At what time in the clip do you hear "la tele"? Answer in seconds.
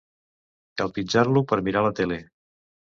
1.91-2.23